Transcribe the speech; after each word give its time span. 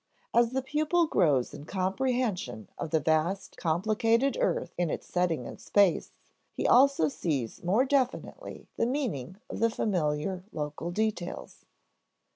As 0.33 0.53
the 0.53 0.63
pupil 0.63 1.05
grows 1.05 1.53
in 1.53 1.65
comprehension 1.65 2.69
of 2.75 2.89
the 2.89 2.99
vast 2.99 3.55
complicated 3.55 4.35
earth 4.41 4.73
in 4.75 4.89
its 4.89 5.05
setting 5.05 5.45
in 5.45 5.59
space, 5.59 6.11
he 6.51 6.65
also 6.67 7.07
sees 7.07 7.63
more 7.63 7.85
definitely 7.85 8.67
the 8.77 8.87
meaning 8.87 9.37
of 9.47 9.59
the 9.59 9.69
familiar 9.69 10.43
local 10.51 10.89
details. 10.89 11.65